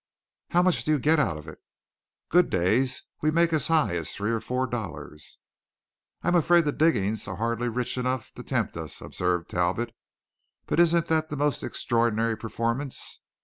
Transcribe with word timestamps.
"How 0.49 0.63
much 0.63 0.83
do 0.83 0.93
you 0.93 0.97
get 0.97 1.19
out 1.19 1.37
of 1.37 1.47
it?" 1.47 1.61
"Good 2.29 2.49
days 2.49 3.03
we 3.21 3.29
make 3.29 3.53
as 3.53 3.67
high 3.67 3.95
as 3.95 4.09
three 4.15 4.31
or 4.31 4.39
four 4.39 4.65
dollars." 4.65 5.37
"I'm 6.23 6.33
afraid 6.33 6.65
the 6.65 6.71
diggings 6.71 7.27
are 7.27 7.35
hardly 7.35 7.69
rich 7.69 7.99
enough 7.99 8.33
to 8.33 8.41
tempt 8.41 8.75
us," 8.77 8.99
observed 8.99 9.51
Talbot; 9.51 9.95
"but 10.65 10.79
isn't 10.79 11.05
that 11.05 11.29
the 11.29 11.37
most 11.37 11.61
extraordinary 11.61 12.35
performance! 12.35 13.19